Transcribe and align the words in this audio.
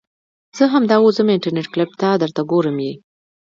زه 0.57 0.63
همدا 0.73 0.95
اوس 1.01 1.13
ځم 1.19 1.27
انترنيټ 1.35 1.67
کلپ 1.73 1.91
ته 2.01 2.09
درته 2.21 2.41
ګورم 2.51 2.77
يې. 2.85 2.93